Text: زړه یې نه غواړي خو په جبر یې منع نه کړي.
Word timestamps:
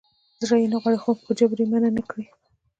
زړه 0.45 0.55
یې 0.61 0.67
نه 0.73 0.77
غواړي 0.81 0.99
خو 1.03 1.11
په 1.25 1.31
جبر 1.39 1.57
یې 1.61 1.67
منع 1.71 1.89
نه 1.97 2.03
کړي. 2.09 2.25